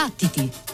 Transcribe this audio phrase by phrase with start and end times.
[0.00, 0.69] Battiti!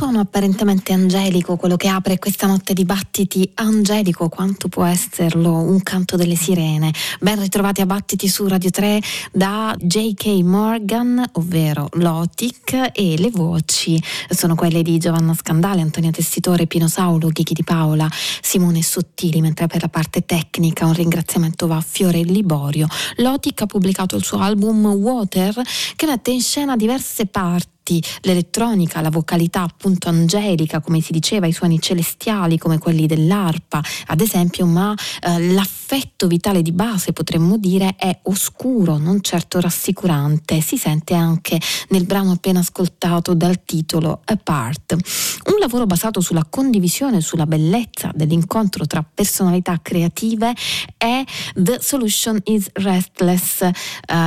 [0.00, 5.82] Suono apparentemente angelico, quello che apre questa notte di battiti, angelico quanto può esserlo un
[5.82, 6.90] canto delle sirene.
[7.20, 8.98] Ben ritrovati a battiti su Radio 3
[9.30, 10.24] da J.K.
[10.42, 17.28] Morgan, ovvero Lotic, e le voci sono quelle di Giovanna Scandale, Antonia Tessitore, Pino Saulo,
[17.28, 18.08] Ghichi di Paola,
[18.40, 22.86] Simone Sottili, mentre per la parte tecnica un ringraziamento va a Fiorelli Borio.
[23.16, 25.60] Lotic ha pubblicato il suo album Water
[25.94, 27.79] che mette in scena diverse parti
[28.20, 34.20] l'elettronica, la vocalità appunto angelica, come si diceva, i suoni celestiali come quelli dell'arpa, ad
[34.20, 40.60] esempio, ma eh, l'affetto vitale di base potremmo dire è oscuro, non certo rassicurante.
[40.60, 41.58] Si sente anche
[41.88, 44.96] nel brano appena ascoltato dal titolo Apart.
[45.46, 50.52] Un lavoro basato sulla condivisione, sulla bellezza dell'incontro tra personalità creative
[50.96, 53.72] è The Solution is Restless, eh,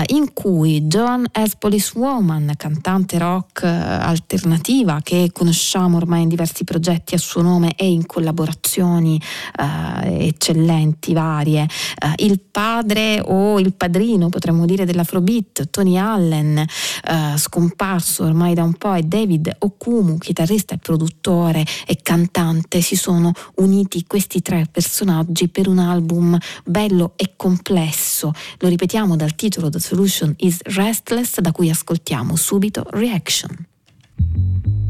[0.07, 1.55] in cui Joan S.
[1.57, 7.75] Policewoman, cantante rock, rock eh, alternativa che conosciamo ormai in diversi progetti a suo nome
[7.75, 9.21] e in collaborazioni
[9.59, 11.63] eh, eccellenti varie.
[11.63, 18.63] Eh, il padre o il padrino, potremmo dire, dell'Afrobeat, Tony Allen, eh, scomparso ormai da
[18.63, 24.67] un po', e David Okumu, chitarrista e produttore e cantante, si sono uniti questi tre
[24.69, 28.31] personaggi per un album bello e complesso.
[28.59, 33.42] Lo ripetiamo dal titolo The Solution is Restless, da cui ascoltiamo subito Reaction.
[33.43, 34.82] Nation.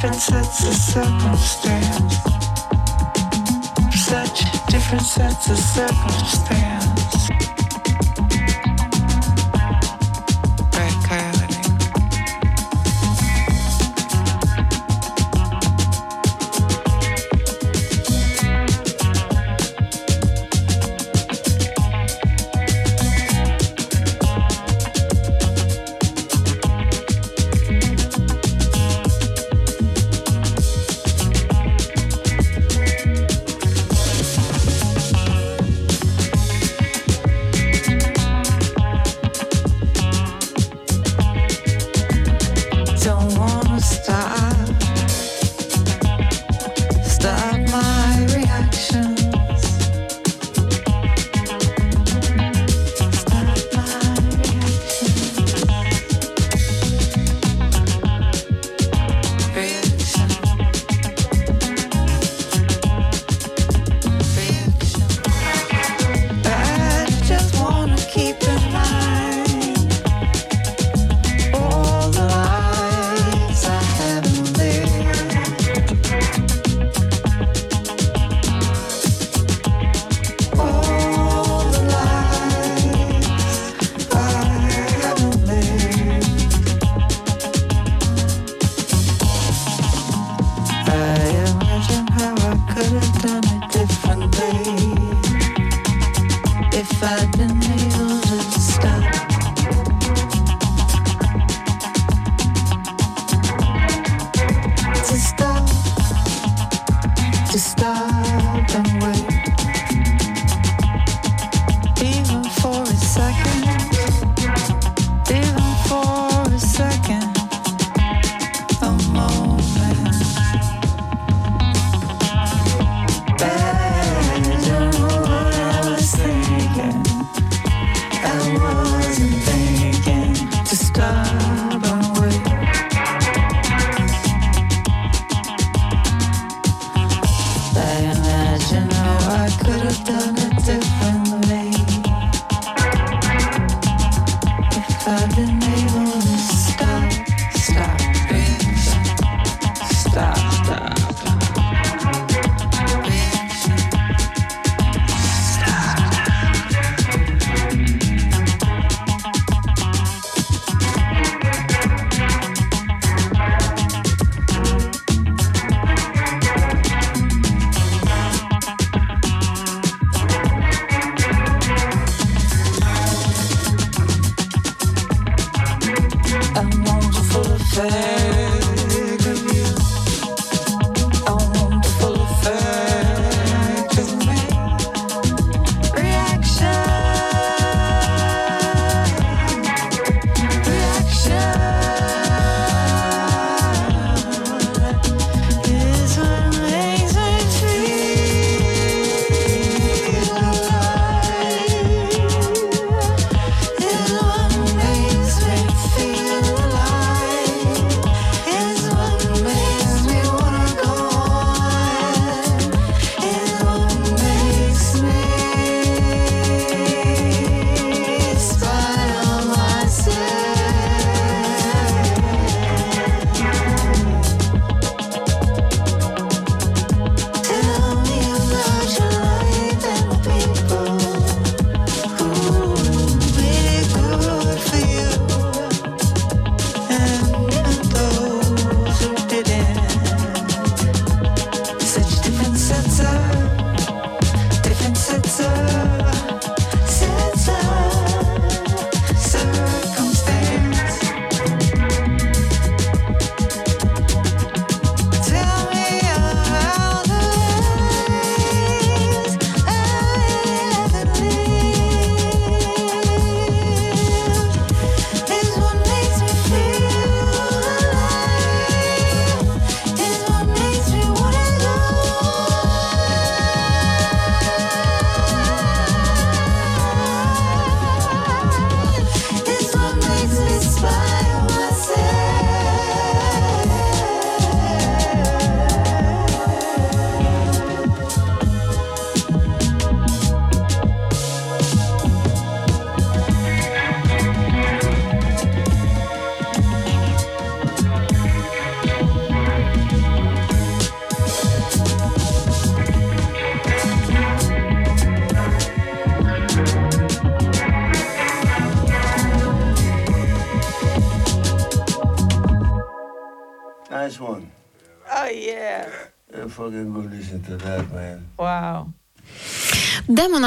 [0.00, 2.14] different sets of circumstance.
[3.92, 6.77] Such different sets of circumstance.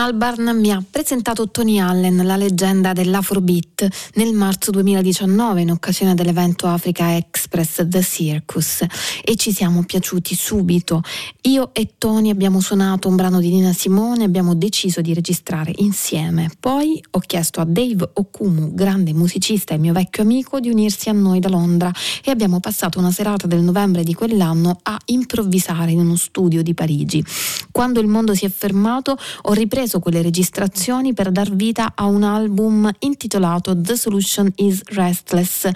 [0.01, 6.65] Albarn mi ha presentato Tony Allen, la leggenda dell'Afrobeat, nel marzo 2019 in occasione dell'evento
[6.65, 7.05] Africa
[7.51, 8.85] Express The Circus
[9.23, 11.01] e ci siamo piaciuti subito.
[11.41, 15.73] Io e Tony abbiamo suonato un brano di Nina Simone e abbiamo deciso di registrare
[15.77, 16.49] insieme.
[16.57, 21.11] Poi ho chiesto a Dave Okumu, grande musicista e mio vecchio amico, di unirsi a
[21.11, 21.91] noi da Londra
[22.23, 26.73] e abbiamo passato una serata del novembre di quell'anno a improvvisare in uno studio di
[26.73, 27.23] Parigi.
[27.69, 32.23] Quando il mondo si è fermato ho ripreso quelle registrazioni per dar vita a un
[32.23, 35.69] album intitolato The Solution is Restless.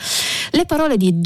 [0.52, 1.20] Le parole di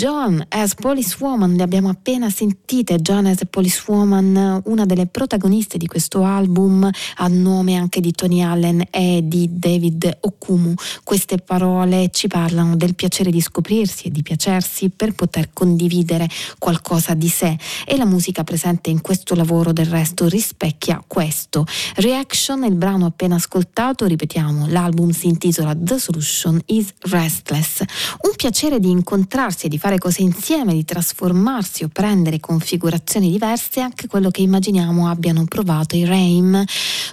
[0.47, 2.97] As Policewoman le abbiamo appena sentite.
[2.97, 8.83] John as Policewoman, una delle protagoniste di questo album, a nome anche di Tony Allen
[8.89, 10.73] e di David Okumu.
[11.03, 16.27] Queste parole ci parlano del piacere di scoprirsi e di piacersi per poter condividere
[16.57, 21.65] qualcosa di sé e la musica presente in questo lavoro del resto rispecchia questo.
[21.95, 27.81] Reaction il brano appena ascoltato, ripetiamo, l'album si intitola The Solution is Restless.
[28.21, 33.79] Un piacere di incontrarsi e di fare cose insieme, di trasformarsi o prendere configurazioni diverse,
[33.79, 36.63] è anche quello che immaginiamo abbiano provato i Raim,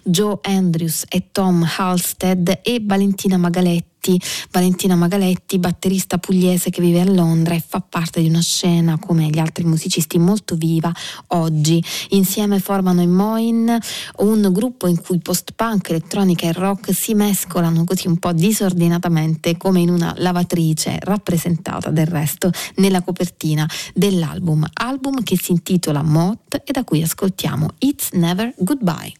[0.04, 7.00] Joe Andrews e Tom Halstead e Valentina Magaletti Magaletti, Valentina Magaletti, batterista pugliese che vive
[7.00, 10.92] a Londra e fa parte di una scena come gli altri musicisti molto viva
[11.28, 11.82] oggi.
[12.10, 13.78] Insieme formano in Moin
[14.18, 19.80] un gruppo in cui post-punk, elettronica e rock si mescolano così un po' disordinatamente come
[19.80, 26.72] in una lavatrice rappresentata del resto nella copertina dell'album, album che si intitola Moth e
[26.72, 29.12] da cui ascoltiamo It's Never Goodbye.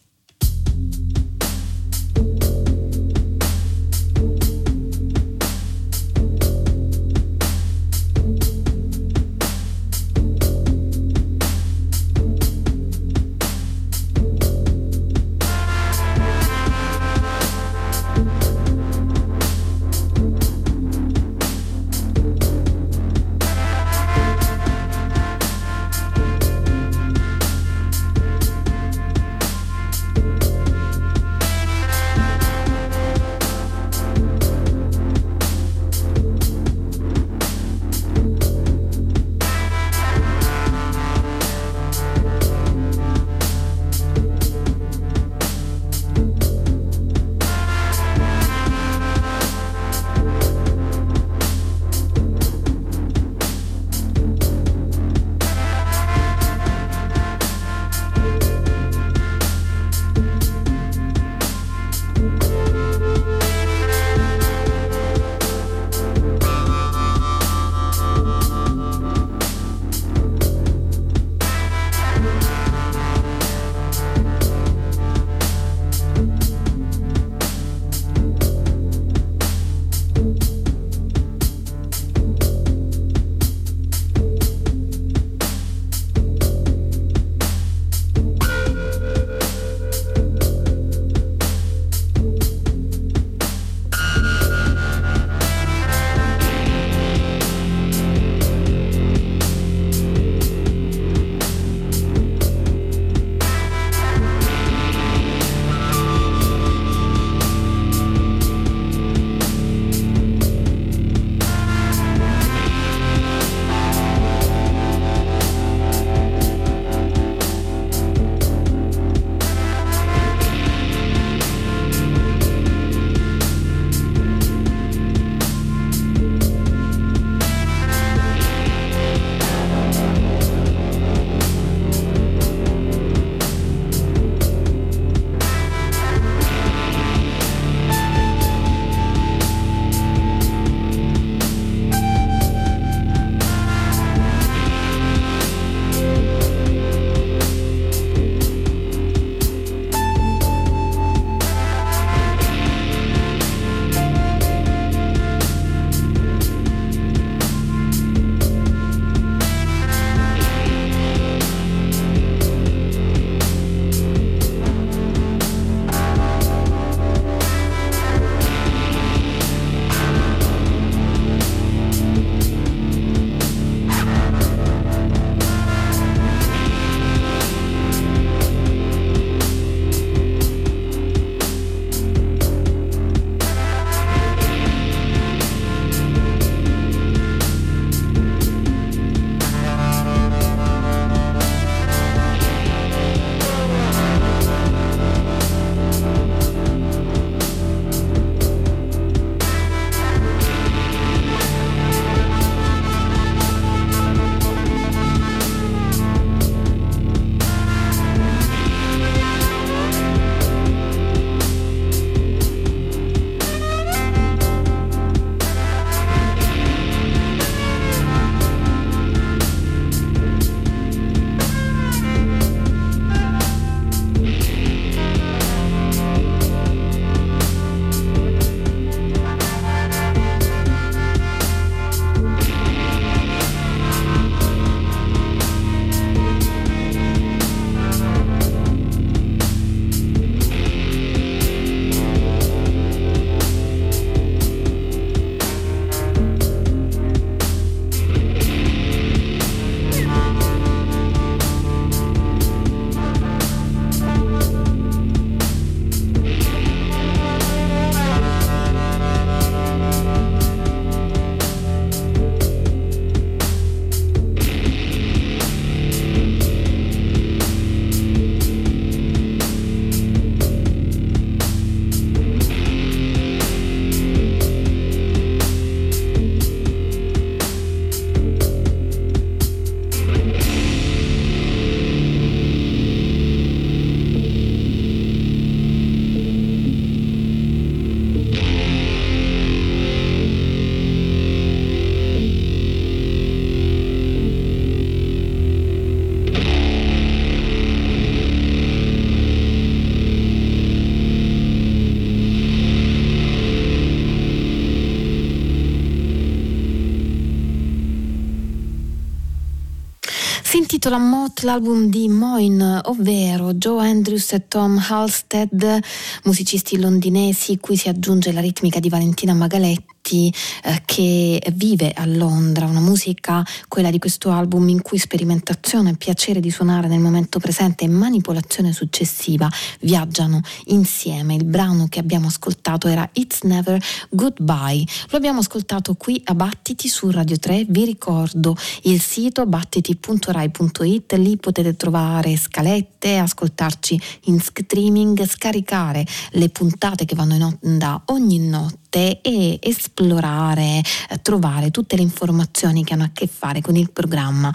[310.77, 315.79] Intitola Mott l'album di Moyne, ovvero Joe Andrews e Tom Halstead,
[316.25, 322.05] musicisti londinesi, cui si aggiunge la ritmica di Valentina Magaletti Moretti eh, che vive a
[322.05, 327.39] Londra, una musica, quella di questo album, in cui sperimentazione, piacere di suonare nel momento
[327.39, 329.49] presente e manipolazione successiva
[329.81, 331.35] viaggiano insieme.
[331.35, 334.85] Il brano che abbiamo ascoltato era It's Never Goodbye.
[335.09, 337.65] Lo abbiamo ascoltato qui a Battiti su Radio 3.
[337.67, 347.05] Vi ricordo il sito battiti.rai.it, lì potete trovare scalette, ascoltarci in streaming, scaricare le puntate
[347.05, 352.93] che vanno in onda ogni notte notte e esplorare, eh, trovare tutte le informazioni che
[352.93, 354.51] hanno a che fare con il programma.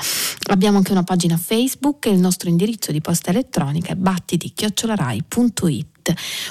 [0.51, 5.91] Abbiamo anche una pagina Facebook e il nostro indirizzo di posta elettronica è battiti-rai.it.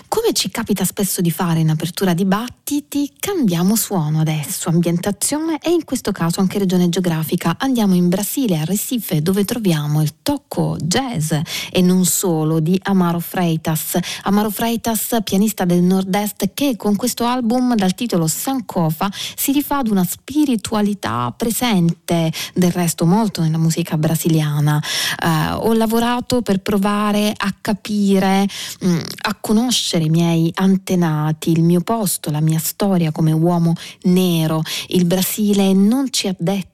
[0.07, 5.83] Come ci capita spesso di fare in apertura dibattiti, cambiamo suono adesso, ambientazione e in
[5.83, 7.55] questo caso anche regione geografica.
[7.59, 11.33] Andiamo in Brasile, a Recife, dove troviamo il tocco jazz
[11.71, 13.97] e non solo di Amaro Freitas.
[14.23, 19.87] Amaro Freitas, pianista del nord-est, che con questo album dal titolo Sankofa si rifà ad
[19.87, 24.81] una spiritualità presente, del resto molto nella musica brasiliana.
[25.21, 28.47] Uh, ho lavorato per provare a capire,
[28.81, 33.73] mh, mm, a conoscere i miei antenati, il mio posto, la mia storia come uomo
[34.03, 34.61] nero.
[34.87, 36.69] Il Brasile non ci ha detto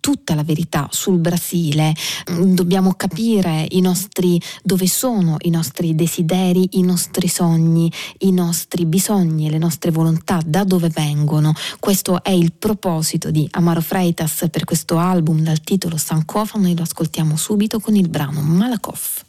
[0.00, 1.94] tutta la verità sul Brasile,
[2.30, 8.84] mm, dobbiamo capire i nostri, dove sono i nostri desideri, i nostri sogni, i nostri
[8.84, 11.54] bisogni e le nostre volontà, da dove vengono.
[11.78, 16.82] Questo è il proposito di Amaro Freitas per questo album dal titolo Sankofa, noi lo
[16.82, 19.22] ascoltiamo subito con il brano Malakoff.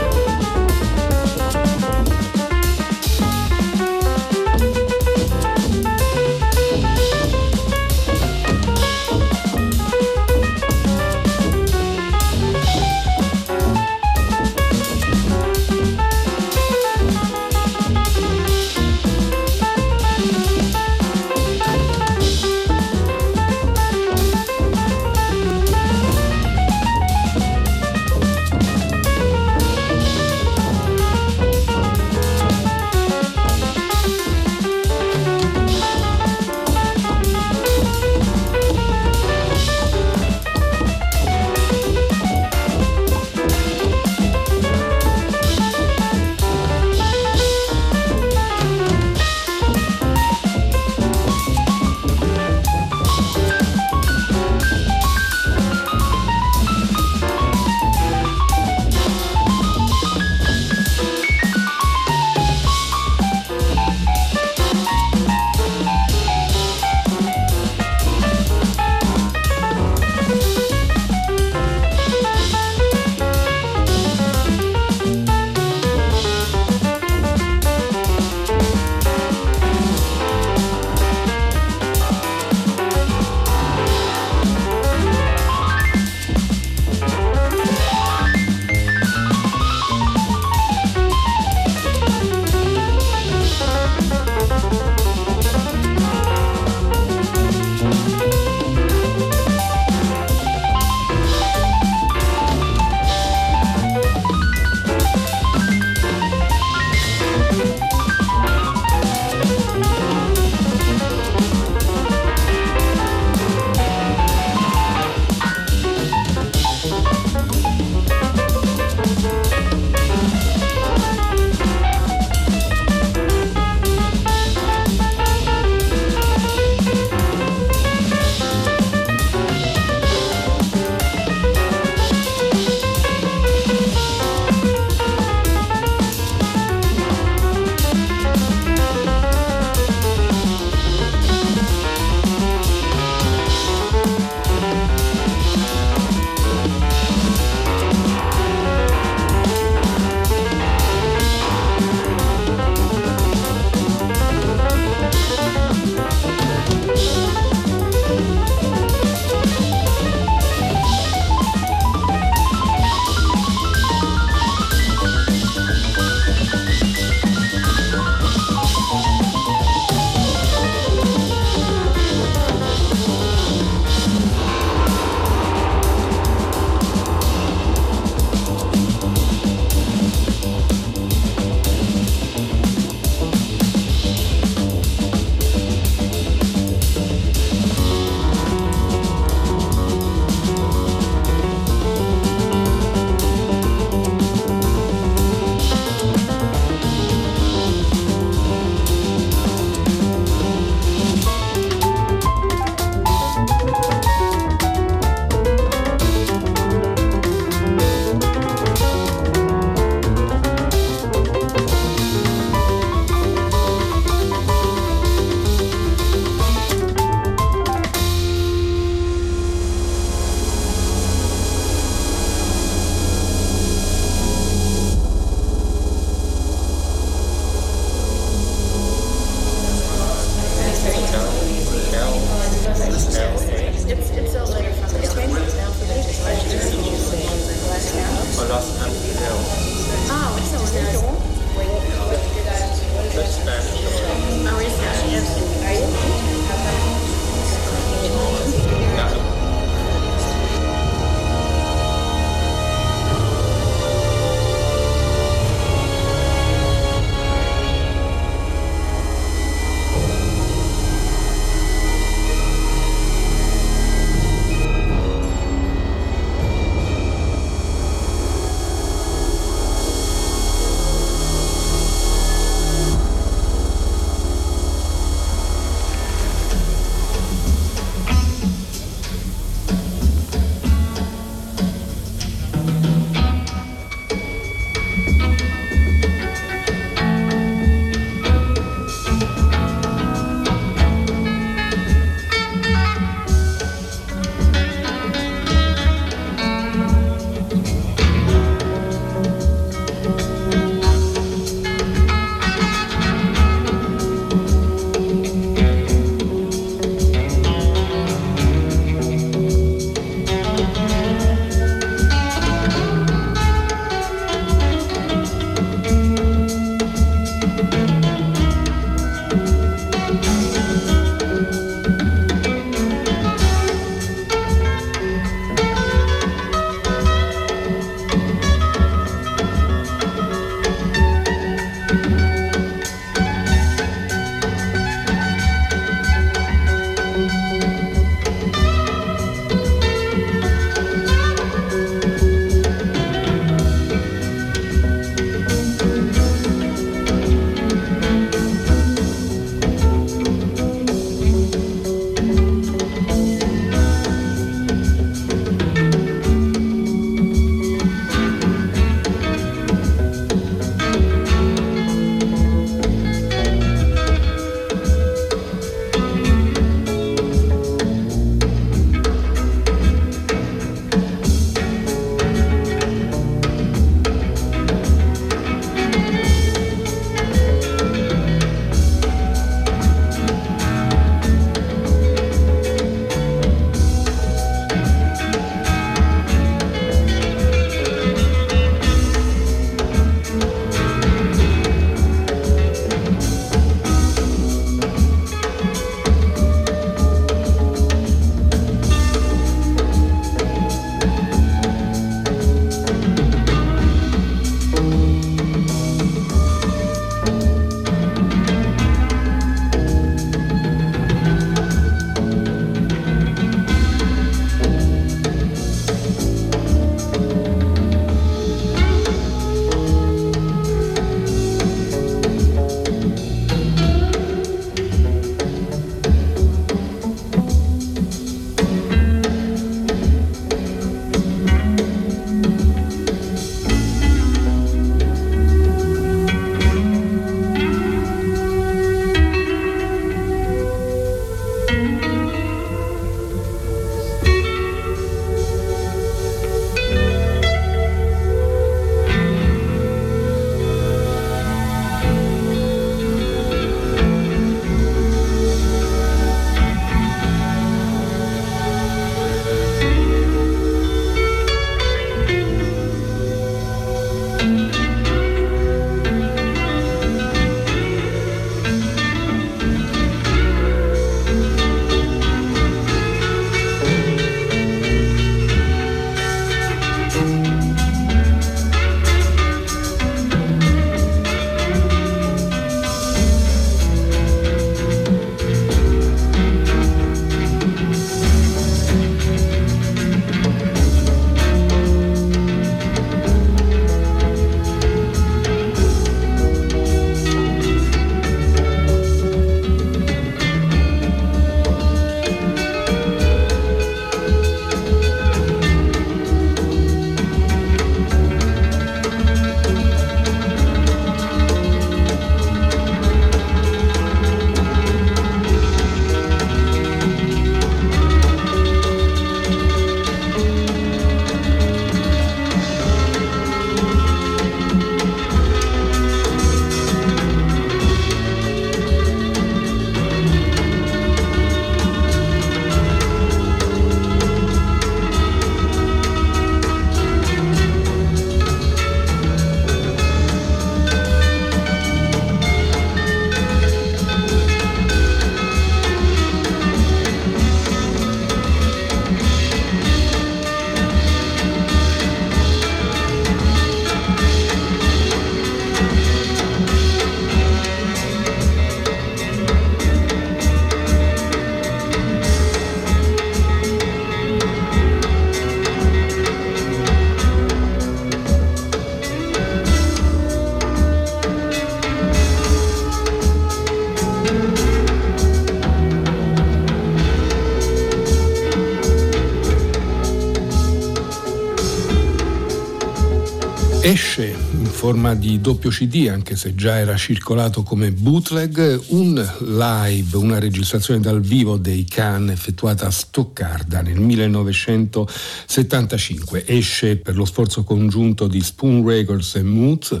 [584.82, 590.98] Forma di doppio CD, anche se già era circolato come bootleg, un live, una registrazione
[590.98, 596.44] dal vivo dei Can effettuata a Stoccarda nel 1975.
[596.44, 600.00] Esce per lo sforzo congiunto di Spoon Records e Moods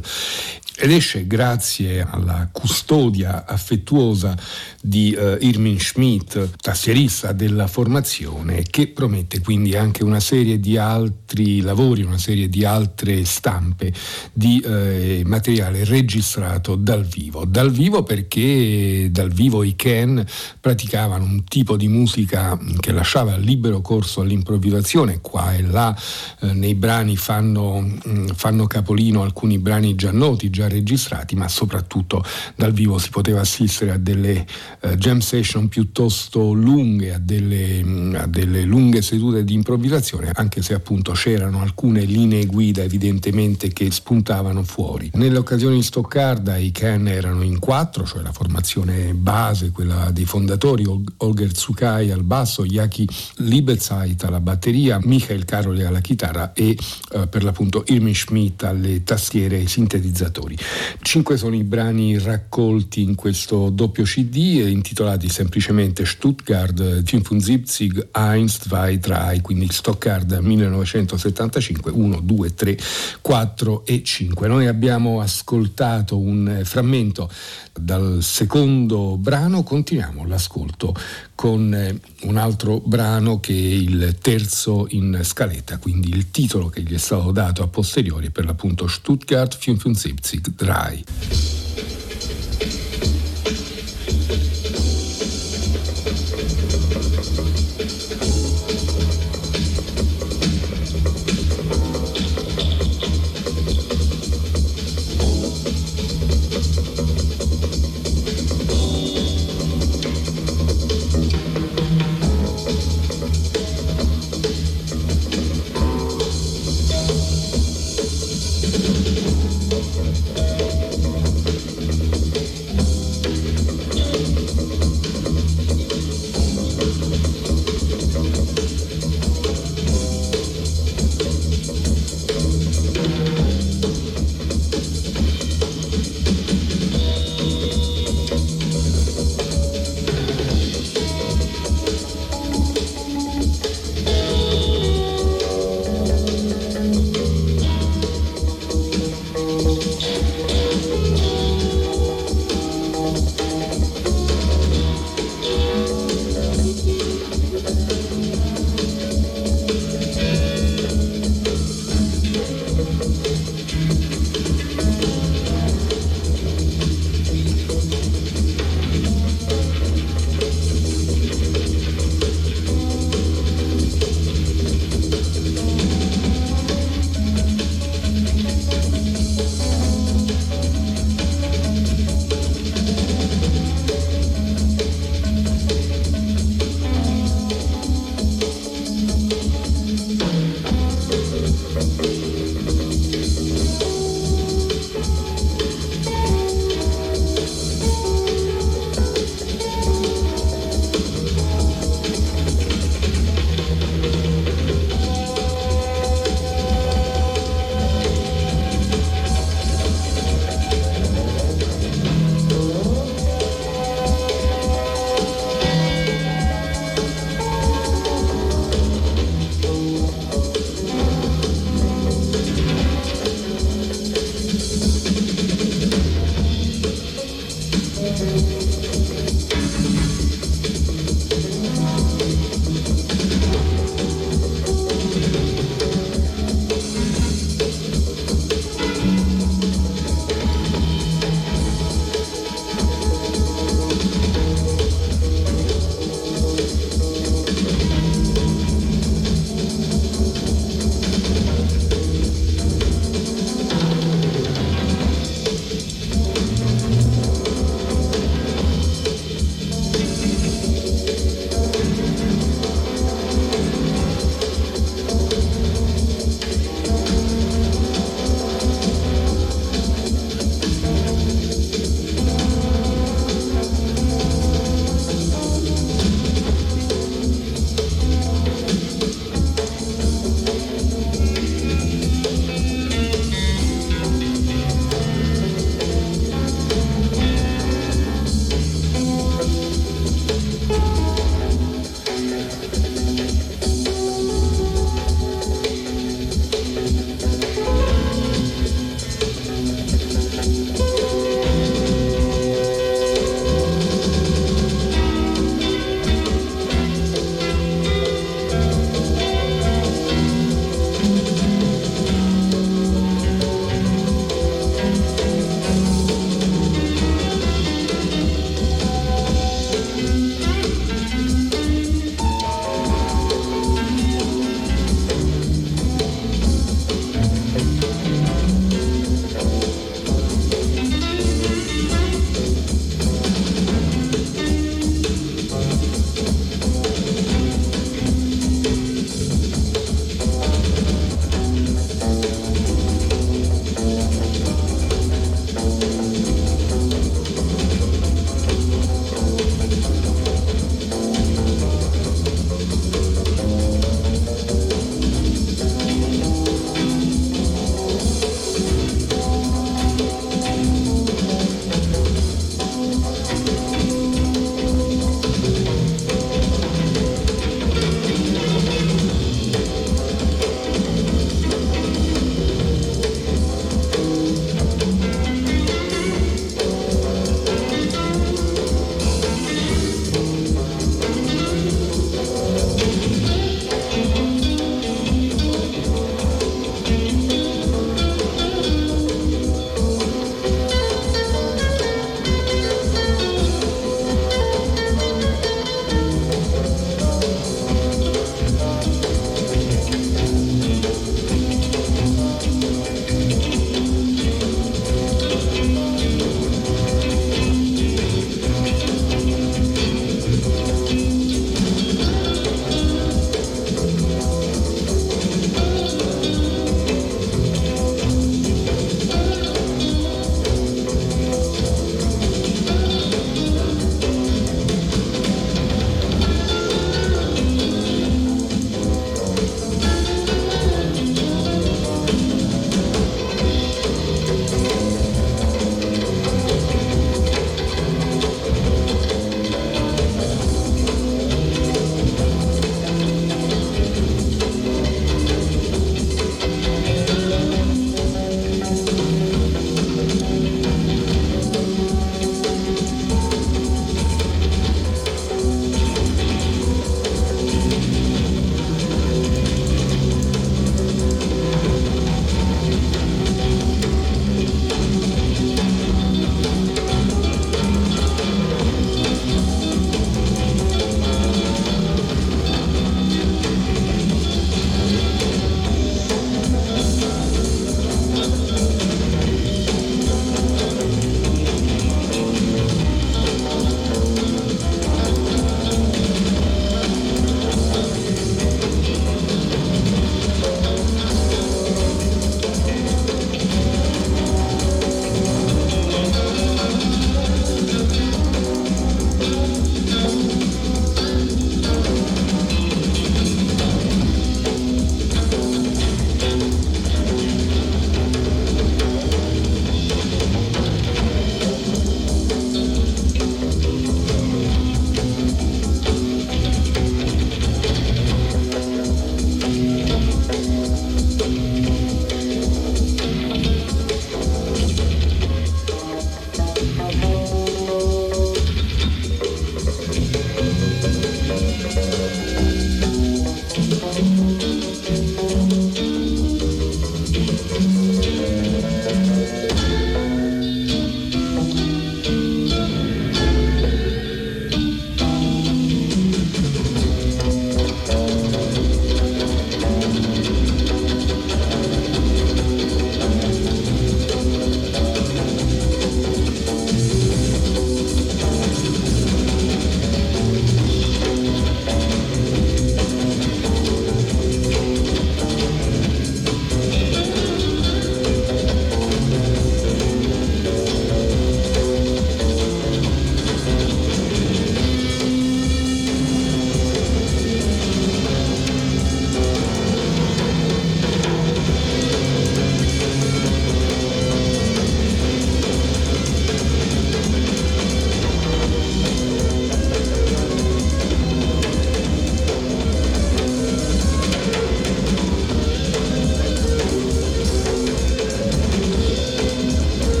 [0.74, 4.36] ed esce grazie alla custodia affettuosa
[4.84, 11.60] di uh, Irmin Schmidt, tastierista della formazione, che promette quindi anche una serie di altri
[11.60, 13.92] lavori, una serie di altre stampe
[14.32, 17.44] di uh, materiale registrato dal vivo.
[17.44, 20.26] Dal vivo perché dal vivo i Ken
[20.58, 25.96] praticavano un tipo di musica che lasciava libero corso all'improvvisazione, qua e là
[26.40, 32.24] uh, nei brani fanno, mh, fanno capolino alcuni brani già noti, già registrati, ma soprattutto
[32.56, 34.44] dal vivo si poteva assistere a delle
[34.80, 40.62] uh, jam session piuttosto lunghe, a delle, mm, a delle, lunghe sedute di improvvisazione, anche
[40.62, 45.10] se appunto c'erano alcune linee guida evidentemente che spuntavano fuori.
[45.14, 50.24] Nelle occasioni di Stoccarda i Ken erano in quattro, cioè la formazione base, quella dei
[50.24, 50.84] fondatori,
[51.18, 56.76] Olger Tsukai al basso, Yaki Libezait alla batteria, Michael Caroli alla chitarra e
[57.12, 60.56] uh, per l'appunto Irmin Schmidt alle tastiere e ai sintetizzatori.
[61.00, 68.98] Cinque sono i brani raccolti in questo doppio CD intitolati semplicemente Stuttgart 75 1, 2,
[68.98, 72.78] 3, quindi Stuttgart 1975 1, 2, 3,
[73.20, 74.48] 4 e 5.
[74.48, 77.30] Noi abbiamo ascoltato un frammento
[77.78, 80.94] dal secondo brano, continuiamo l'ascolto
[81.34, 86.82] con eh, un altro brano che è il terzo in scaletta, quindi il titolo che
[86.82, 91.61] gli è stato dato a posteriori per l'appunto Stuttgart 75 3.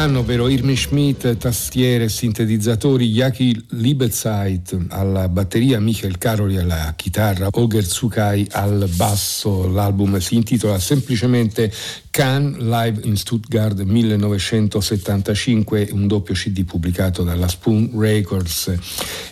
[0.00, 7.84] Can, ovvero Irmi Schmidt, tastiere, sintetizzatori, Yaki Liebezeit alla batteria, Michael Caroli alla chitarra, Olger
[7.84, 9.70] Tsukai al basso.
[9.70, 11.70] L'album si intitola semplicemente
[12.20, 18.74] Can Live in Stuttgart 1975, un doppio CD pubblicato dalla Spoon Records.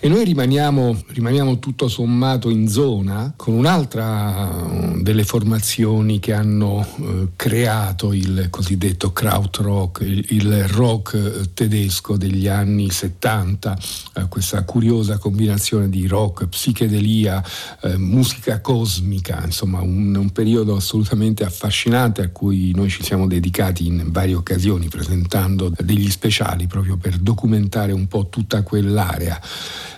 [0.00, 7.28] E noi rimaniamo, rimaniamo tutto sommato in zona con un'altra delle formazioni che hanno eh,
[7.36, 13.78] creato il cosiddetto krautrock, il, il rock eh, tedesco degli anni 70,
[14.14, 17.44] eh, questa curiosa combinazione di rock, psichedelia,
[17.82, 23.86] eh, musica cosmica, insomma un, un periodo assolutamente affascinante a cui noi ci siamo dedicati
[23.86, 29.40] in varie occasioni presentando degli speciali proprio per documentare un po' tutta quell'area.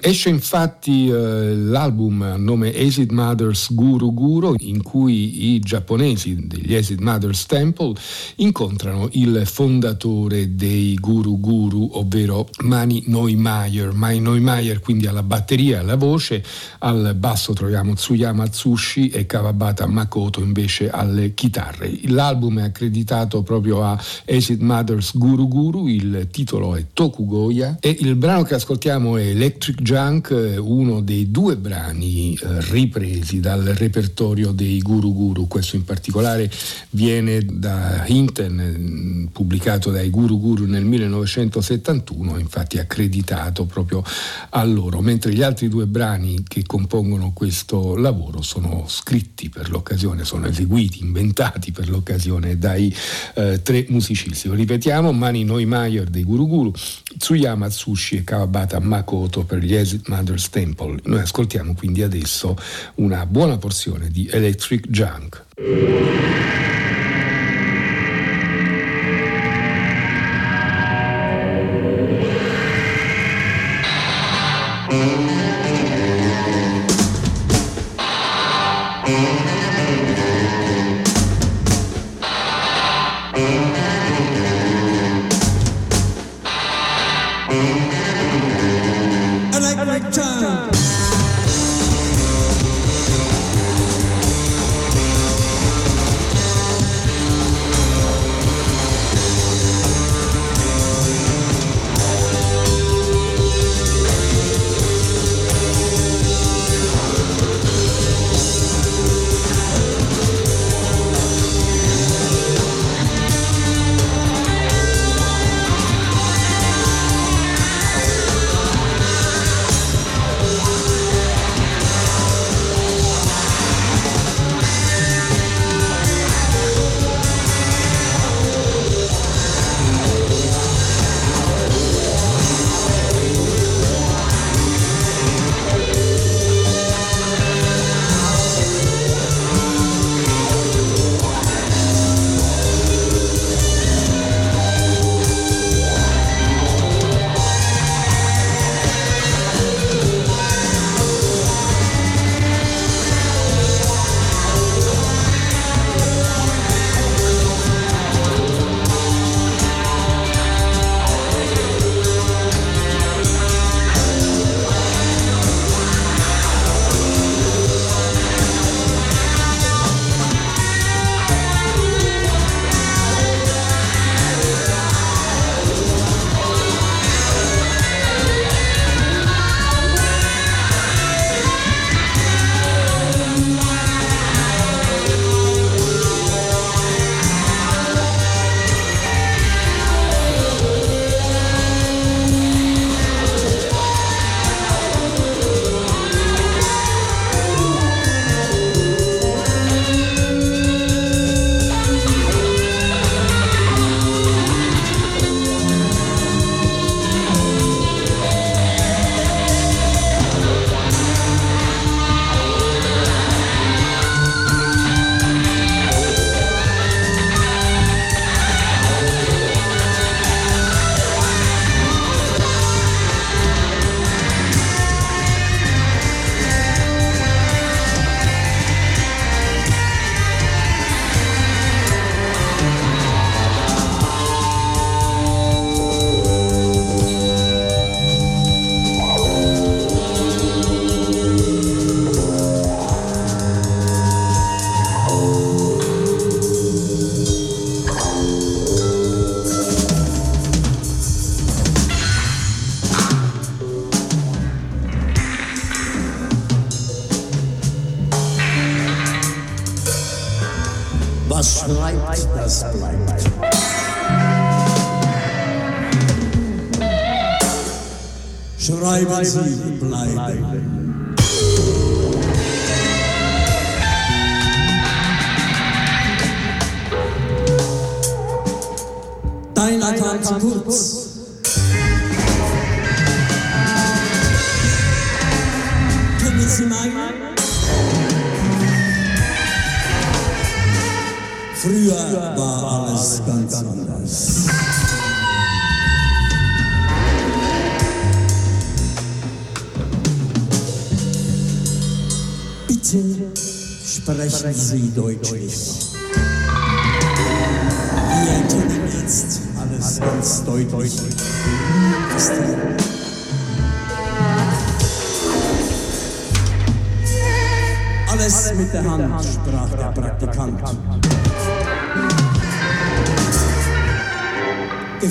[0.00, 6.74] Esce infatti eh, l'album a nome Acid Mothers Guru Guru in cui i giapponesi degli
[6.74, 7.92] Acid Mothers Temple
[8.36, 13.92] incontrano il fondatore dei Guru Guru, ovvero Mani Neumayer.
[13.92, 16.42] Mani Neumayer quindi alla batteria alla voce,
[16.78, 21.92] al basso troviamo Tsuyama Tsushi e Kawabata Makoto invece alle chitarre.
[22.04, 28.14] L'album è accreditato proprio a Acid Mothers Guru Guru, il titolo è Tokugoya e il
[28.14, 34.78] brano che ascoltiamo è Electric Junk, uno dei due brani eh, ripresi dal repertorio dei
[34.80, 36.50] Guru Guru, questo in particolare
[36.90, 44.02] viene da Hinten, pubblicato dai Guru Guru nel 1971, infatti accreditato proprio
[44.50, 50.24] a loro, mentre gli altri due brani che compongono questo lavoro sono scritti per l'occasione,
[50.24, 52.94] sono eseguiti, inventati per l'occasione dai
[53.34, 54.48] eh, tre musicisti.
[54.48, 56.72] Lo ripetiamo, Mani Neumayer dei Guru Guru,
[57.18, 61.00] Tsuyama Tsushi e Kawabata Makoto per gli Exit Mother's Temple.
[61.04, 62.56] Noi ascoltiamo quindi adesso
[62.96, 65.44] una buona porzione di Electric Junk.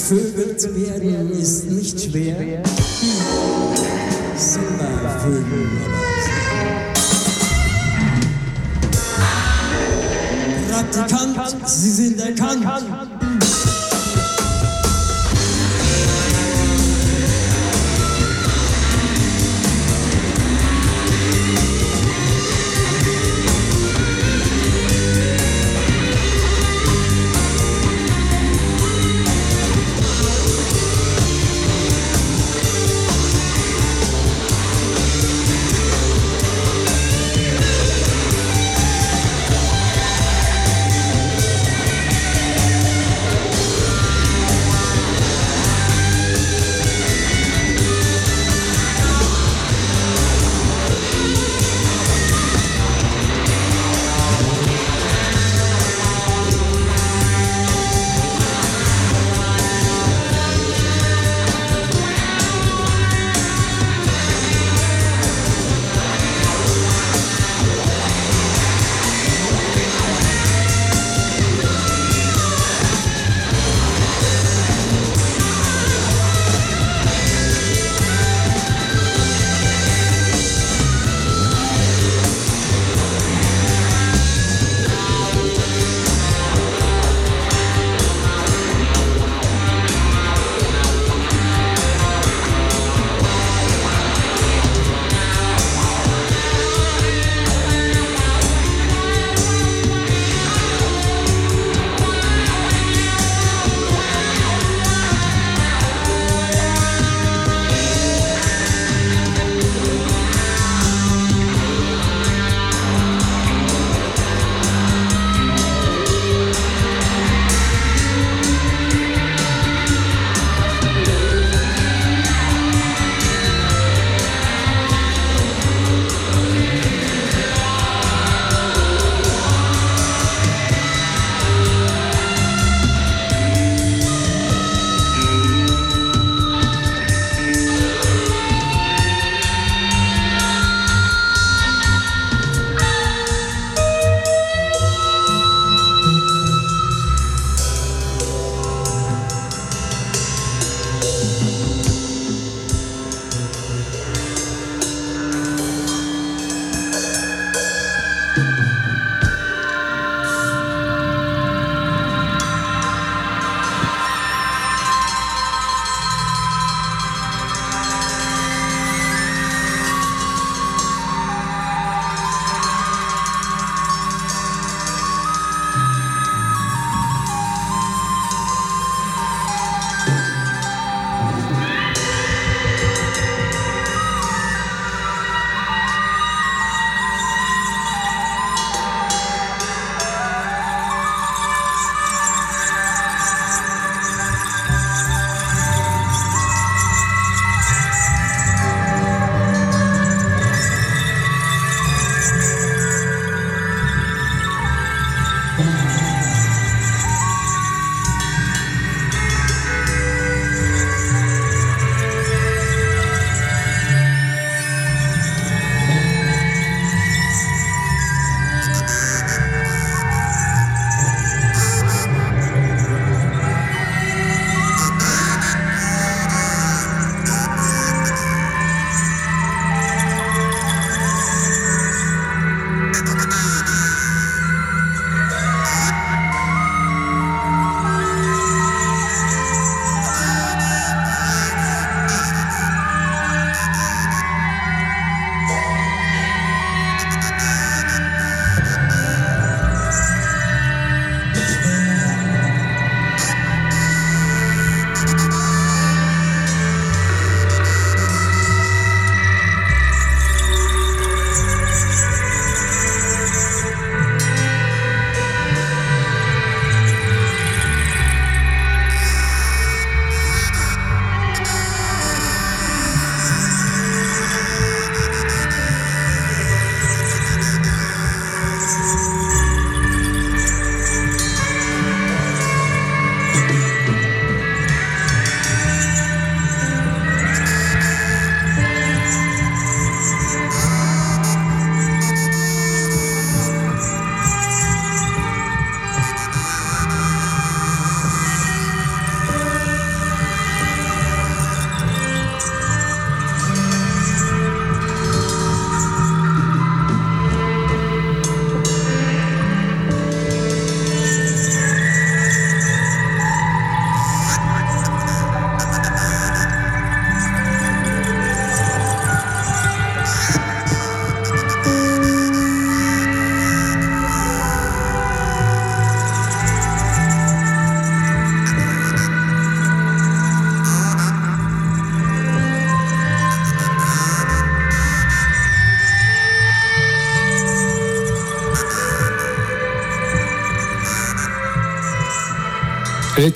[0.10, 2.64] Gevögelt werden ist nicht schwer.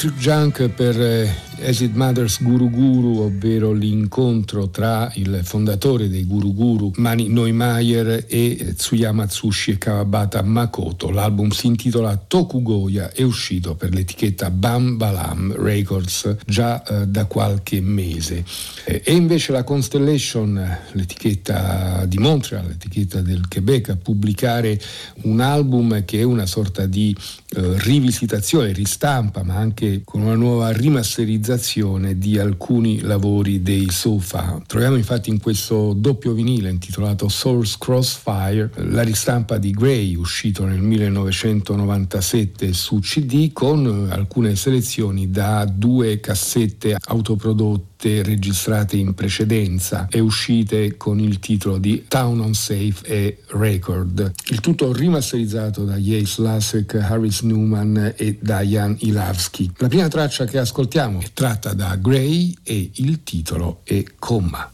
[0.03, 1.33] Electric Junk per eh,
[1.65, 8.73] Acid Mothers Guru Guru, ovvero l'incontro tra il fondatore dei Guru Guru, Mani Neumayer, e
[8.75, 11.09] Tsuyama Tsushi e Kawabata Makoto.
[11.09, 17.79] L'album si intitola Tokugoya, è uscito per l'etichetta Bam Balam Records già eh, da qualche
[17.79, 18.43] mese.
[18.83, 24.77] Eh, e invece la Constellation, l'etichetta di Montreal, l'etichetta del Quebec, a pubblicare
[25.21, 27.15] un album che è una sorta di
[27.55, 34.61] rivisitazione, ristampa, ma anche con una nuova rimasterizzazione di alcuni lavori dei Sofa.
[34.65, 40.81] Troviamo infatti in questo doppio vinile intitolato Source Crossfire la ristampa di Gray uscito nel
[40.81, 47.92] 1997 su CD con alcune selezioni da due cassette autoprodotte
[48.23, 54.31] registrate in precedenza e uscite con il titolo di Town on Safe e Record.
[54.47, 59.71] Il tutto rimasterizzato da Jace Lasek, Harris Newman e Diane Ilavsky.
[59.77, 64.71] La prima traccia che ascoltiamo è tratta da Gray e il titolo è Comma.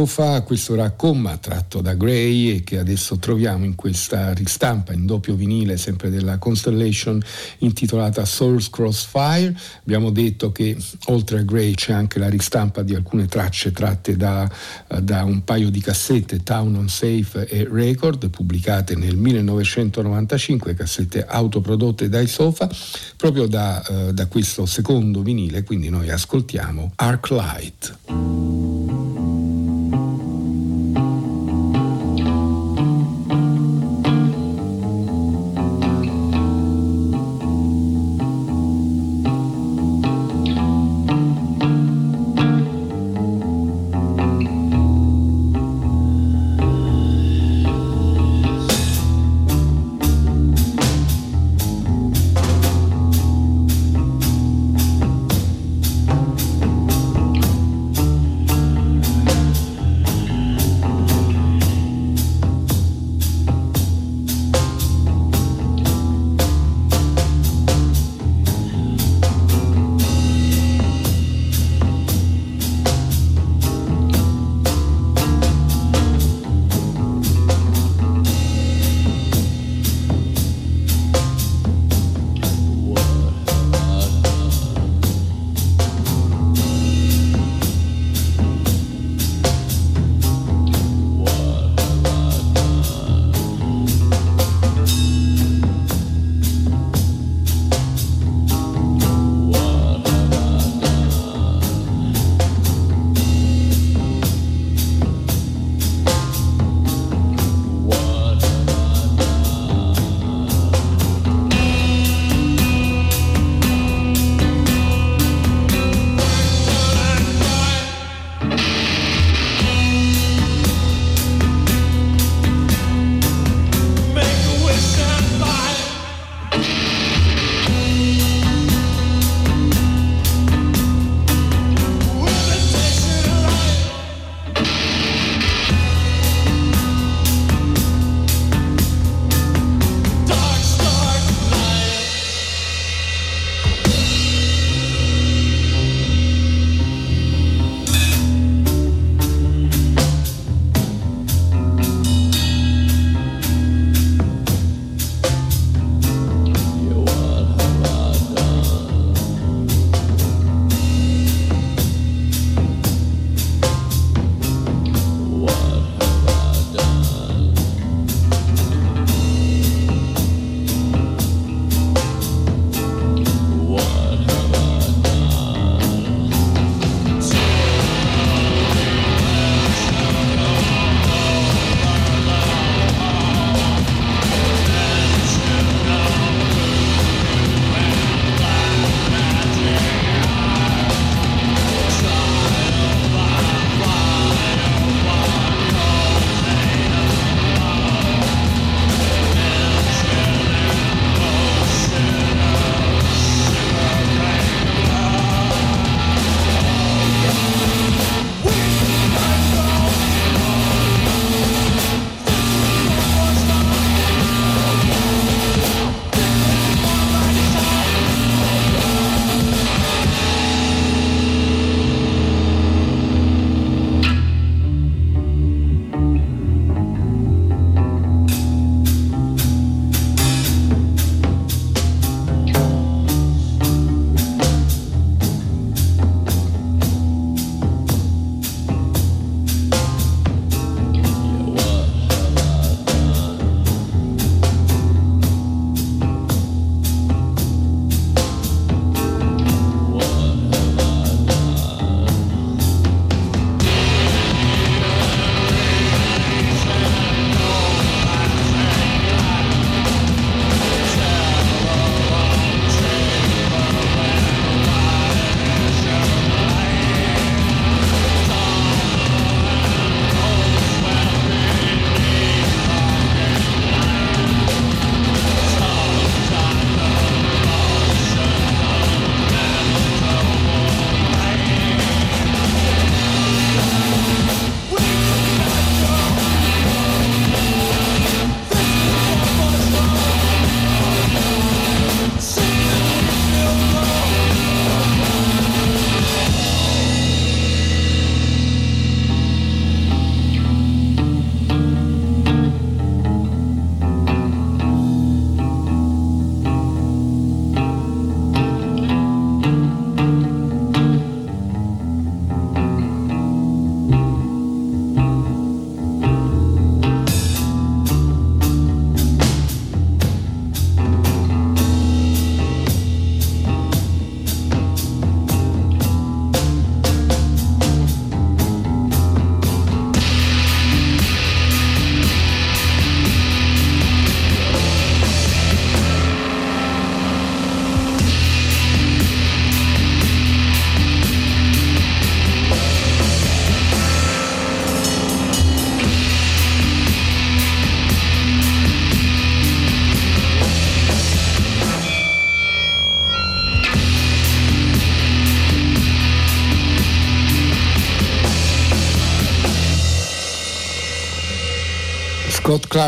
[0.00, 5.34] Sofa, questo raccomma tratto da Gray e che adesso troviamo in questa ristampa in doppio
[5.34, 7.20] vinile sempre della Constellation
[7.58, 9.54] intitolata Soul's Crossfire.
[9.82, 10.74] Abbiamo detto che
[11.08, 14.50] oltre a Gray c'è anche la ristampa di alcune tracce tratte da,
[15.02, 22.08] da un paio di cassette, Town on Safe e Record, pubblicate nel 1995, cassette autoprodotte
[22.08, 22.70] dai Sofa,
[23.18, 27.98] proprio da, uh, da questo secondo vinile, quindi noi ascoltiamo Arclight.
[28.10, 28.49] Scott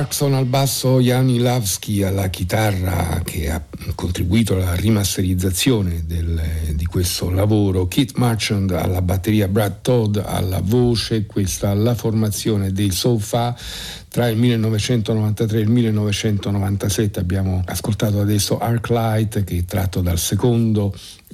[0.03, 3.63] Clarkson al basso, Yanni Lavsky alla chitarra che ha
[3.95, 6.43] contribuito alla rimasterizzazione del,
[6.75, 12.91] di questo lavoro, Kit Marchand alla batteria, Brad Todd alla voce, questa la formazione dei
[12.91, 13.57] Sofa.
[14.09, 20.93] Tra il 1993 e il 1997 abbiamo ascoltato adesso Arclight che è tratto dal secondo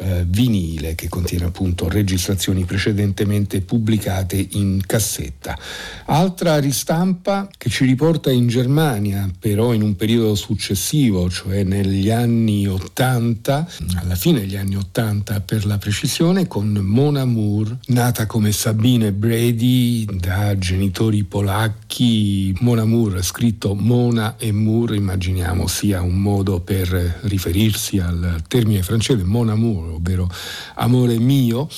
[0.09, 5.59] eh, vinile che contiene appunto registrazioni precedentemente pubblicate in cassetta.
[6.07, 12.67] Altra ristampa che ci riporta in Germania, però in un periodo successivo, cioè negli anni
[12.67, 19.13] 80, alla fine degli anni 80 per la precisione, con Mona Moore, nata come Sabine
[19.13, 22.57] Brady da genitori polacchi.
[22.61, 29.25] Mona Moore, scritto Mona e Moore, immaginiamo sia un modo per riferirsi al termine francese
[29.25, 30.29] Mon Amour ovvero
[30.77, 31.69] Amore mio.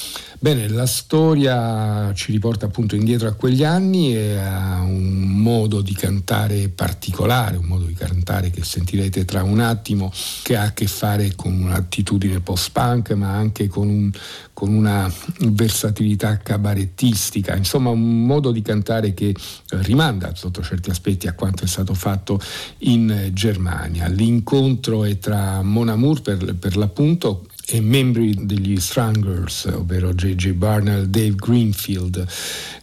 [0.43, 5.93] Bene, la storia ci riporta appunto indietro a quegli anni e a un modo di
[5.93, 10.11] cantare particolare, un modo di cantare che sentirete tra un attimo,
[10.43, 14.11] che ha a che fare con un'attitudine post-punk, ma anche con, un,
[14.55, 19.35] con una versatilità cabarettistica, insomma un modo di cantare che
[19.69, 22.41] rimanda sotto certi aspetti a quanto è stato fatto
[22.79, 24.07] in Germania.
[24.09, 30.53] L'incontro è tra Mon Amour per, per l'appunto e membri degli Stranglers, ovvero J.J.
[30.53, 32.27] Barnell, Dave Greenfield.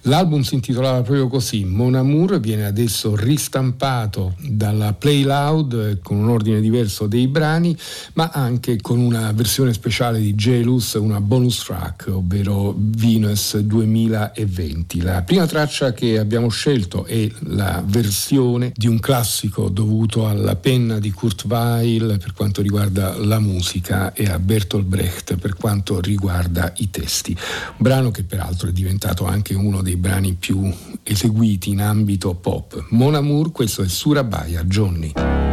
[0.03, 6.29] L'album si intitolava proprio così, Mon Amour, viene adesso ristampato dalla Play Loud con un
[6.29, 7.75] ordine diverso dei brani,
[8.13, 15.01] ma anche con una versione speciale di Jelus, una bonus track, ovvero Venus 2020.
[15.01, 20.99] La prima traccia che abbiamo scelto è la versione di un classico dovuto alla penna
[20.99, 26.73] di Kurt Weill per quanto riguarda la musica e a Bertolt Brecht per quanto riguarda
[26.77, 27.35] i testi.
[27.77, 30.73] brano che peraltro è diventato anche uno dei brani più
[31.03, 32.87] eseguiti in ambito pop.
[32.89, 35.46] Mon Amour, questo è Surabaya, Johnny.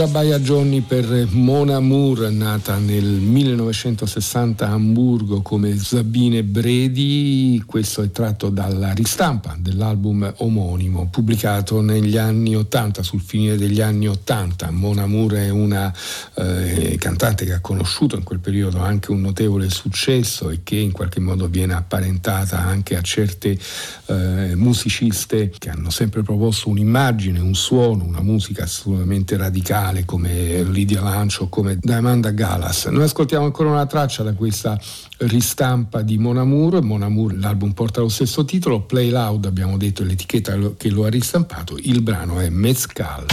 [0.00, 8.10] Surabaya Johnny per Mona Moore, nata nel 1960 a Hamburgo come Sabine Bredi, questo è
[8.10, 14.70] tratto dalla ristampa dell'album omonimo pubblicato negli anni 80, sul finire degli anni 80.
[14.70, 15.92] Mona Moore è una
[16.36, 20.92] eh, cantante che ha conosciuto in quel periodo anche un notevole successo e che in
[20.92, 23.58] qualche modo viene apparentata anche a certe
[24.06, 30.62] eh, musiciste che hanno sempre proposto un'immagine, un suono, una musica assolutamente radicale musicale come
[30.62, 32.86] Lydia Lancio, come Diamanda Galas.
[32.86, 34.78] Noi ascoltiamo ancora una traccia da questa
[35.18, 36.82] ristampa di Mon Amour.
[36.82, 41.08] Mon Amour, l'album porta lo stesso titolo, Play Loud, abbiamo detto l'etichetta che lo ha
[41.08, 43.26] ristampato, il brano è Mezcal.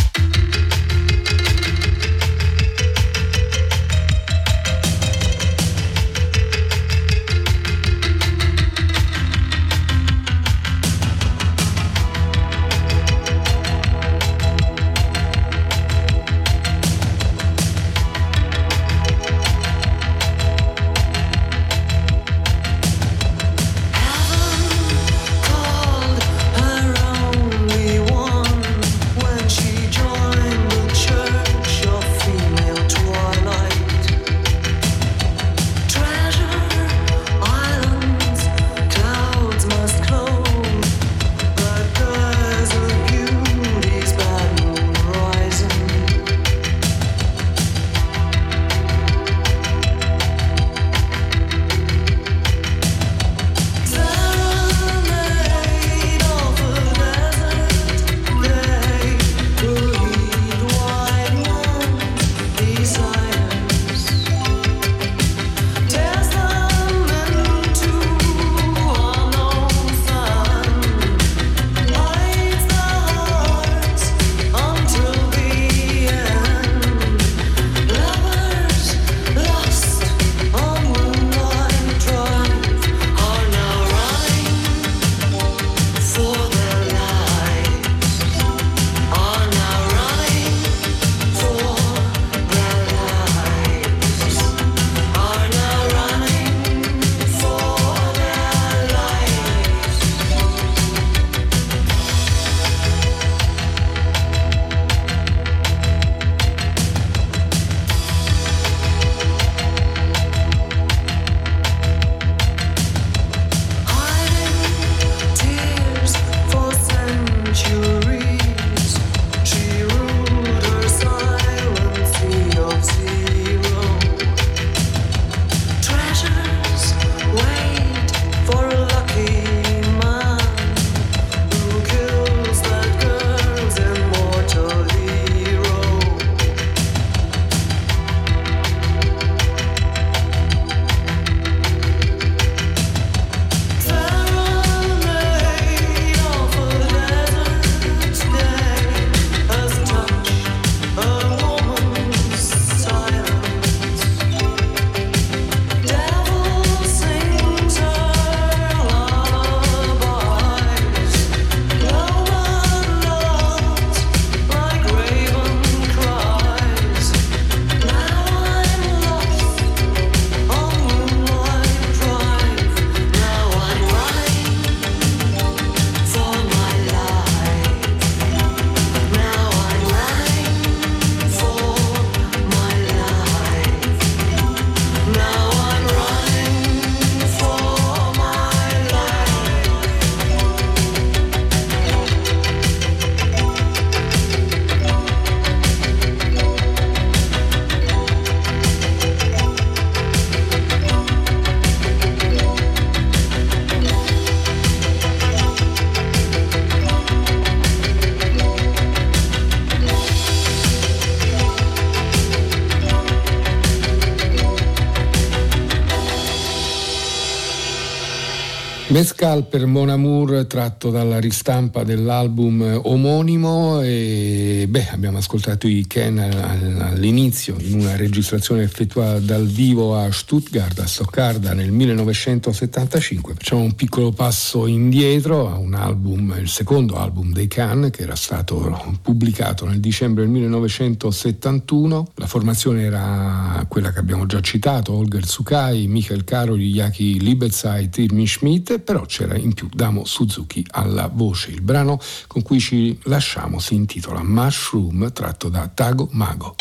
[219.28, 226.18] Mescal per Mon Amour tratto dalla ristampa dell'album omonimo e beh, abbiamo ascoltato i Ken
[226.18, 233.34] all'inizio in una registrazione effettuata dal vivo a Stuttgart, a Stoccarda nel 1975.
[233.34, 238.16] Facciamo un piccolo passo indietro a un album, il secondo album dei Can che era
[238.16, 242.12] stato pubblicato nel dicembre del 1971.
[242.16, 248.26] La formazione era quella che abbiamo già citato, Holger Tsukai, Michael Karol, Yaki Libezai, Tirmi
[248.26, 251.50] Schmidt però c'era in più Damo Suzuki alla voce.
[251.50, 256.56] Il brano con cui ci lasciamo si intitola Mushroom, tratto da Tago Mago.